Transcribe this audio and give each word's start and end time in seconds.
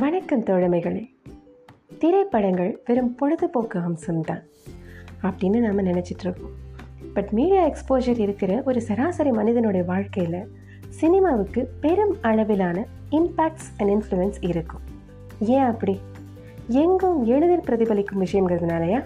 வணக்கம் 0.00 0.44
தோழமைகளே. 0.44 1.10
திரைப்படங்கள் 1.98 2.82
வெறும் 2.86 3.14
பொழுதுபோக்கு 3.14 3.78
அம்சம்தான் 3.78 4.42
அப்படின்னு 5.22 5.58
நாம் 5.58 5.78
நினச்சிட்ருக்கோம் 5.78 6.54
பட் 7.14 7.30
மீடியா 7.30 7.68
எக்ஸ்போஜர் 7.68 8.18
இருக்கிற 8.18 8.62
ஒரு 8.64 8.80
சராசரி 8.82 9.30
மனிதனுடைய 9.30 9.86
வாழ்க்கையில் 9.86 10.48
சினிமாவுக்கு 10.88 11.70
பெரும் 11.80 12.16
அளவிலான 12.20 12.86
இம்பேக்ட்ஸ் 13.10 13.68
அண்ட் 13.78 13.90
இன்ஃப்ளூயன்ஸ் 13.90 14.34
இருக்கும். 14.40 14.80
ஏன் 15.40 15.64
அப்படி? 15.64 16.00
எங்கும் 16.68 17.24
எளிதில் 17.24 17.64
பிரதிபலிக்கும் 17.66 18.20
விஷயங்கிறதுனாலயா 18.20 19.04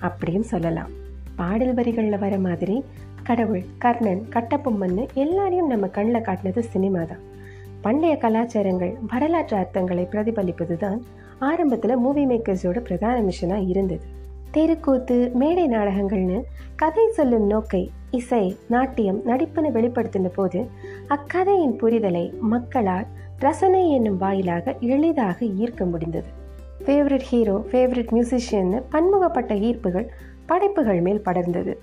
அப்படியும் 0.00 0.42
சொல்லலாம். 0.42 0.90
பாடல் 1.36 1.74
வரிகளில் 1.74 2.18
வர 2.18 2.38
மாதிரி 2.38 2.84
கடவுள் 3.22 3.64
கர்ணன் 3.78 4.26
கட்டப்பொம்மன்னு 4.30 5.06
எல்லாரையும் 5.14 5.66
நம்ம 5.66 5.86
கண்ணில் 5.86 6.22
காட்டினது 6.22 6.58
சினிமா 6.58 7.02
தான். 7.02 7.36
பண்டைய 7.88 8.14
கலாச்சாரங்கள் 8.16 8.90
வரலாற்று 9.10 9.54
அர்த்தங்களை 9.56 10.02
பிரதிபலிப்பது 10.12 10.74
தான் 10.76 10.98
ஆரம்பத்தில் 11.38 11.94
மூவி 11.96 12.24
மேக்கர்ஸோட 12.26 12.78
பிரதான 12.78 13.16
மிஷனாக 13.20 13.68
இருந்தது. 13.68 14.04
தெருக்கூத்து 14.50 15.16
மேடை 15.34 15.64
நாடகங்கள்னு 15.68 16.38
கதை 16.76 17.04
சொல்லும் 17.08 17.46
நோக்கை 17.50 17.82
இசை 18.10 18.42
நாட்டியம் 18.68 19.20
நடிப்புன்னு 19.26 19.70
வெளிப்படுத்தின 19.76 20.32
போது 20.34 20.60
அக்கதையின் 21.16 21.74
புரிதலை 21.80 22.24
மக்களால் 22.52 23.06
ரசனை 23.38 23.82
என்னும் 23.90 24.18
வாயிலாக 24.18 24.76
எளிதாக 24.94 25.44
ஈர்க்க 25.44 25.90
முடிந்தது. 25.90 26.28
ஃபேவரட் 26.84 27.28
ஹீரோ 27.32 27.56
ஃபேவரட் 27.72 28.14
மியூசிஷியன்னு 28.16 28.80
பன்முகப்பட்ட 28.90 29.54
ஈர்ப்புகள் 29.68 30.08
படைப்புகள் 30.46 31.00
மேல் 31.00 31.26
படர்ந்தது. 31.26 31.74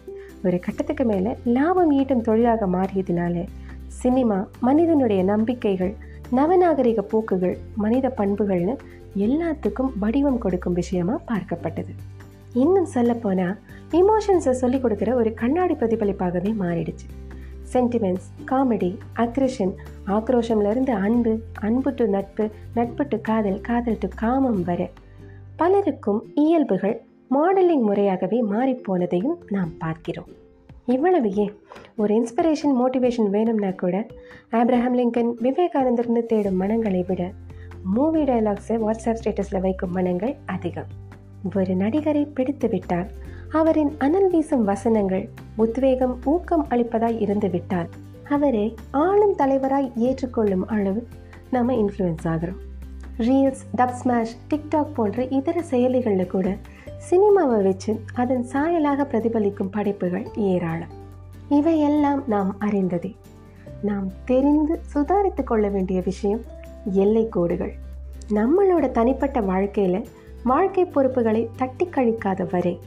ஒரு 0.44 0.60
கட்டத்துக்கு 0.60 1.06
மேலே 1.06 1.32
லாபம் 1.58 1.92
ஈட்டும் 1.92 2.26
தொழிலாக 2.30 2.68
மாறியதுனால 2.68 3.46
சினிமா 4.06 4.48
மனிதனுடைய 4.62 5.24
நம்பிக்கைகள் 5.24 5.96
நவநாகரிக 6.32 7.02
போக்குகள் 7.02 7.58
மனித 7.76 8.14
பண்புகள்னு 8.18 8.78
எல்லாத்துக்கும் 9.18 9.90
வடிவம் 10.00 10.38
கொடுக்கும் 10.38 10.74
விஷயமா 10.74 11.20
பார்க்கப்பட்டது. 11.28 11.94
இன்னும் 12.54 12.86
சொல்லப்போனால் 12.86 13.58
இமோஷன்ஸை 13.92 14.52
சொல்லிக் 14.52 14.86
கொடுக்குற 14.86 15.14
ஒரு 15.14 15.34
கண்ணாடி 15.34 15.74
பிரதிபலிப்பாகவே 15.74 16.52
மாறிடுச்சு. 16.60 17.08
சென்டிமெண்ட்ஸ் 17.74 18.30
காமெடி 18.46 18.98
அக்ரிஷன் 19.16 19.74
ஆக்ரோஷம்லேருந்து 20.08 20.90
அன்பு 20.90 21.40
அன்பு 21.62 21.94
டு 21.94 22.08
நட்பு 22.08 22.50
நட்பு 22.74 23.06
டு 23.08 23.20
காதல் 23.22 23.62
காதல் 23.62 23.98
டு 24.00 24.08
காமம் 24.16 24.64
வர 24.64 24.90
பலருக்கும் 25.56 26.24
இயல்புகள் 26.36 27.02
மாடலிங் 27.32 27.86
முறையாகவே 27.90 28.44
மாறிப்போனதையும் 28.44 29.38
நாம் 29.50 29.78
பார்க்கிறோம். 29.78 30.32
இவ்வளவு 30.86 31.34
ஏன்? 31.34 31.54
ஒரு 31.96 32.14
இன்ஸ்பிரேஷன் 32.16 32.74
மோட்டிவேஷன் 32.80 33.30
வேணும்னா 33.30 33.70
கூட 33.70 34.06
ஆப்ரஹாம் 34.52 34.98
லிங்கன் 35.00 35.32
விவேகானந்தர்னு 35.42 36.26
தேடும் 36.26 36.56
மனங்களை 36.56 37.06
விட 37.08 37.32
மூவி 37.84 38.22
டைலாக்ஸை 38.22 38.78
வாட்ஸ்அப் 38.86 39.18
ஸ்டேட்டஸில் 39.24 39.62
வைக்கும் 39.62 39.92
மனங்கள் 39.92 40.36
அதிகம். 40.46 40.86
ஒரு 41.56 41.74
நடிகரை 41.76 42.28
பிடித்து 42.34 42.70
விட்டால் 42.70 43.08
அவரின் 43.50 43.96
அனல் 43.98 44.30
வீசும் 44.30 44.64
வசனங்கள் 44.64 45.30
உத்வேகம் 45.56 46.20
ஊக்கம் 46.26 46.68
அளிப்பதாய் 46.70 47.22
இருந்து 47.22 47.50
விட்டால் 47.50 47.90
அவரை 48.30 48.76
ஆளும் 48.92 49.36
தலைவராய் 49.38 49.92
ஏற்றுக்கொள்ளும் 49.96 50.68
அளவு 50.68 51.08
நம்ம 51.52 51.74
இன்ஃப்ளூயன்ஸ் 51.74 52.26
ஆகிறோம். 52.26 52.62
ரீல்ஸ் 53.18 53.66
டப் 53.78 53.92
ஸ்மாஷ் 53.92 54.38
டிக்டாக் 54.50 54.94
போன்ற 54.94 55.24
இதர 55.26 55.64
செயலிகளில் 55.70 56.28
கூட 56.28 56.56
சினிமாவை 57.10 57.64
வச்சு 57.64 58.02
அதன் 58.14 58.46
சாயலாக 58.54 59.06
பிரதிபலிக்கும் 59.06 59.72
படைப்புகள் 59.72 60.28
ஏராளம். 60.36 60.88
இவையெல்லாம் 61.50 62.24
நாம் 62.28 62.56
அறிந்ததே. 62.60 63.16
நாம் 63.82 64.12
தெரிந்து 64.26 64.82
சுதாரித்து 64.94 65.44
கொள்ள 65.44 65.68
வேண்டிய 65.68 66.02
விஷயம் 66.06 66.42
எல்லை 66.92 67.30
கோடுகள். 67.30 67.74
நம்மளோட 68.30 68.92
தனிப்பட்ட 68.92 69.42
வாழ்க்கையில் 69.42 70.08
வாழ்க்கை 70.44 70.86
பொறுப்புகளை 70.86 71.50
தட்டி 71.58 71.86
கழிக்காத 71.86 72.48
வரை 72.52 72.80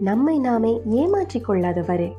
நம்மை 0.00 0.38
நாமே 0.38 0.80
ஏமாற்றி 0.90 1.40
கொள்ளாத 1.40 1.84
வரை 1.86 2.12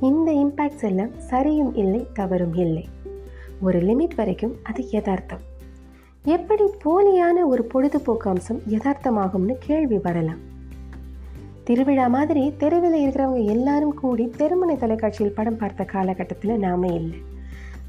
இந்த 0.00 0.32
இம்பேக்ட்ஸ் 0.32 0.82
எல்லாம் 0.82 1.10
சரியும் 1.30 1.76
இல்லை 1.76 2.06
தவறும் 2.12 2.54
இல்லை. 2.54 2.88
ஒரு 3.60 3.78
லிமிட் 3.78 4.14
வரைக்கும் 4.16 4.56
அது 4.62 4.90
யதார்த்தம். 4.90 5.48
எப்படி 6.24 6.64
போலியான 6.84 7.46
ஒரு 7.46 7.62
பொழுதுபோக்கு 7.62 8.30
அம்சம் 8.30 8.58
யதார்த்தமாகும்னு 8.68 9.54
கேள்வி 9.58 9.98
வரலாம். 9.98 10.40
திருவிழா 11.64 12.06
மாதிரி 12.06 12.54
தெருவில் 12.56 12.96
இருக்கிறவங்க 13.02 13.44
எல்லாரும் 13.44 13.94
கூடி 13.94 14.32
தெருமுனை 14.36 14.76
தொலைக்காட்சியில் 14.76 15.32
படம் 15.32 15.56
பார்த்த 15.56 15.84
காலகட்டத்தில் 15.84 16.58
நாம 16.58 16.86
இல்லை. 16.86 17.18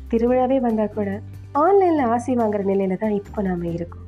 திருவிழாவே 0.10 0.60
வந்தால் 0.60 0.94
கூட 0.94 1.22
ஆன்லைனில் 1.52 2.06
ஆசை 2.06 2.36
வாங்குற 2.36 2.64
நிலையில 2.64 2.98
தான் 2.98 3.12
இப்போ 3.12 3.42
நாம் 3.42 3.64
இருக்கோம். 3.64 4.08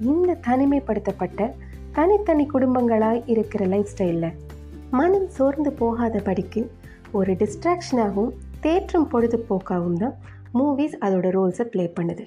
இந்த 0.00 0.38
தனிமைப்படுத்தப்பட்ட 0.48 1.50
தனித்தனி 1.92 2.46
குடும்பங்களாய் 2.52 3.22
இருக்கிற 3.26 3.64
லைஃப் 3.66 3.92
ஸ்டைலில் 3.94 4.36
மனம் 4.90 5.28
சோர்ந்து 5.28 5.70
போகாதபடிக்கு 5.70 6.70
ஒரு 7.12 7.32
டிஸ்ட்ராக்ஷனாகவும் 7.32 8.32
தேற்றும் 8.62 9.08
பொழுதுபோக்காகவும் 9.12 9.96
தான் 9.96 10.16
மூவிஸ் 10.54 10.96
அதோட 11.00 11.28
ரோல்ஸை 11.38 11.62
ப்ளே 11.62 11.92
பண்ணுது. 11.96 12.26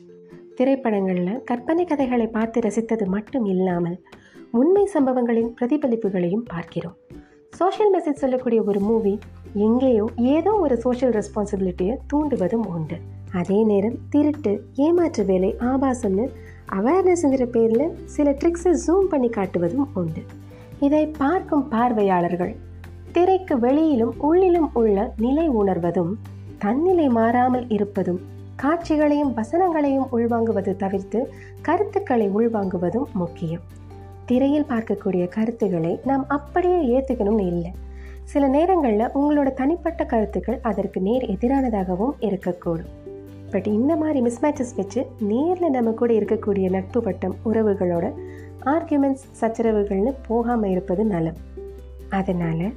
திரைப்படங்களில் 0.55 1.43
கற்பனை 1.43 1.85
கதைகளை 1.85 2.27
பார்த்து 2.27 2.59
ரசித்தது 2.61 3.05
மட்டும் 3.05 3.45
இல்லாமல் 3.45 3.97
உண்மை 4.51 4.85
சம்பவங்களின் 4.85 5.53
பிரதிபலிப்புகளையும் 5.61 6.45
பார்க்கிறோம். 6.47 6.97
சோஷியல் 7.49 7.91
மெசேஜ் 7.95 8.21
சொல்லக்கூடிய 8.23 8.59
ஒரு 8.63 8.79
மூவி 8.79 9.13
எங்கேயோ 9.53 10.05
ஏதோ 10.35 10.51
ஒரு 10.55 10.75
சோஷியல் 10.77 11.13
ரெஸ்பான்சிபிலிட்டியை 11.13 11.95
தூண்டுவதும் 12.13 12.65
உண்டு. 12.75 12.97
அதே 13.31 13.63
நேரம் 13.63 13.97
திருட்டு 14.09 14.53
ஏமாற்று 14.75 15.25
வேலை 15.25 15.55
ஆபாசம்னு 15.71 16.25
அவேர்னஸ்ங்கிற 16.73 17.45
பேரில் 17.45 17.95
சில 18.05 18.29
ட்ரிக்ஸை 18.31 18.73
ஜூம் 18.85 19.09
பண்ணி 19.09 19.29
காட்டுவதும் 19.29 19.87
உண்டு. 19.93 20.23
இதை 20.79 21.03
பார்க்கும் 21.07 21.67
பார்வையாளர்கள் 21.67 22.53
திரைக்கு 23.11 23.55
வெளியிலும் 23.59 24.13
உள்ளிலும் 24.19 24.69
உள்ள 24.73 25.13
நிலை 25.17 25.47
உணர்வதும் 25.61 26.13
தன்னிலை 26.57 27.07
மாறாமல் 27.09 27.67
இருப்பதும் 27.67 28.21
காட்சிகளையும் 28.55 29.35
வசனங்களையும் 29.37 30.09
உள்வாங்குவது 30.11 30.75
தவிர்த்து 30.75 31.33
கருத்துக்களை 31.61 32.29
உள்வாங்குவதும் 32.29 33.11
முக்கியம். 33.13 33.61
திரையில் 34.25 34.65
பார்க்கக்கூடிய 34.69 35.27
கருத்துக்களை 35.27 35.99
நாம் 36.05 36.25
அப்படியே 36.27 36.99
ஏற்றுக்கணும்னு 36.99 37.45
இல்லை. 37.45 37.71
சில 38.23 38.47
நேரங்களில் 38.47 39.15
உங்களோட 39.15 39.53
தனிப்பட்ட 39.53 40.03
கருத்துக்கள் 40.03 40.59
அதற்கு 40.61 41.01
நேர் 41.01 41.23
எதிரானதாகவும் 41.23 42.11
இருக்கக்கூடும். 42.19 43.01
பட் 43.51 43.67
இந்த 43.67 43.95
மாதிரி 43.95 44.21
மிஸ்மேட்சஸ் 44.21 44.75
வச்சு 44.75 45.05
நேரில் 45.19 45.69
நம்ம 45.69 45.91
கூட 45.91 46.13
இருக்கக்கூடிய 46.13 46.69
நட்பு 46.69 47.01
வட்டம் 47.01 47.35
உறவுகளோட 47.45 48.13
ஆர்கியூமெண்ட்ஸ் 48.65 49.25
சச்சரவுகள்னு 49.41 50.13
போகாமல் 50.27 50.69
இருப்பது 50.69 51.05
நலம். 51.05 51.37
அதனால் 52.09 52.73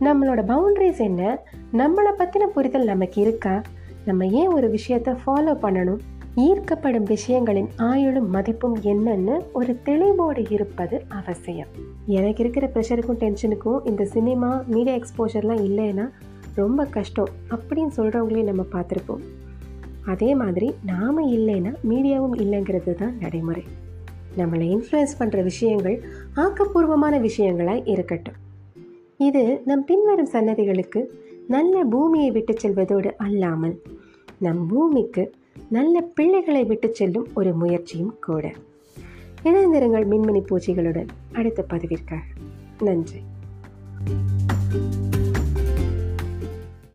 நம்மளோட 0.00 0.42
பவுண்ட்ரிஸ் 0.46 0.98
என்ன? 0.98 1.38
நம்மளை 1.72 2.12
பற்றின 2.18 2.46
புரிதல் 2.46 2.84
நமக்கு 2.84 3.20
இருக்கா? 3.20 3.62
நம்ம 4.06 4.26
ஏன் 4.26 4.48
ஒரு 4.48 4.70
விஷயத்தை 4.70 5.14
ஃபாலோ 5.14 5.54
பண்ணணும்? 5.62 5.98
ஈர்க்கப்படும் 6.36 7.14
விஷயங்களின் 7.14 7.68
ஆயுளும் 7.78 8.28
மதிப்பும் 8.28 8.76
என்னன்னு 8.76 9.38
ஒரு 9.52 9.76
தெளிவோடு 9.84 10.52
இருப்பது 10.52 11.04
அவசியம். 11.08 11.66
எனக்கு 12.06 12.42
இருக்கிற 12.42 12.70
ப்ரெஷருக்கும் 12.74 13.20
டென்ஷனுக்கும் 13.20 13.88
இந்த 13.88 14.04
சினிமா 14.04 14.62
மீடியா 14.66 14.96
எக்ஸ்போஷர்லாம் 14.96 15.62
இல்லைன்னா 15.68 16.10
ரொம்ப 16.54 16.84
கஷ்டம் 16.84 17.28
அப்படின்னு 17.50 17.90
சொல்கிறவங்களையும் 17.96 18.44
நம்ம 18.44 18.64
பார்த்துருப்போம். 18.72 19.24
அதே 20.06 20.34
மாதிரி 20.34 20.74
நாம் 20.84 21.28
இல்லைன்னா 21.28 21.74
மீடியாவும் 21.88 22.36
இல்லைங்கிறது 22.36 22.94
தான் 22.94 23.16
நடைமுறை. 23.20 23.62
நம்மளை 24.36 24.66
இன்ஃப்ளூயன்ஸ் 24.74 25.16
பண்ணுற 25.18 25.42
விஷயங்கள் 25.42 26.02
ஆக்கப்பூர்வமான 26.36 27.28
விஷயங்களாக 27.28 27.88
இருக்கட்டும். 27.88 28.34
இது 29.26 29.62
நம் 29.64 29.84
பின்வரும் 29.84 30.28
சன்னதிகளுக்கு 30.32 31.00
நல்ல 31.48 31.84
பூமியை 31.84 32.30
விட்டு 32.30 32.54
செல்வதோடு 32.58 33.16
அல்லாமல் 33.16 33.82
நம் 34.38 34.66
பூமிக்கு 34.66 35.30
நல்ல 35.68 36.00
பிள்ளைகளை 36.00 36.64
விட்டு 36.64 36.94
செல்லும் 36.94 37.28
ஒரு 37.34 37.54
முயற்சியும் 37.54 38.16
கூட. 38.20 38.52
இணைந்திருங்கள் 39.44 40.06
மின்மினி 40.06 40.42
பூச்சிகளுடன் 40.50 41.08
அடுத்த 41.32 41.64
பதிவிற்காக. 41.70 42.22
நன்றி. 42.80 43.20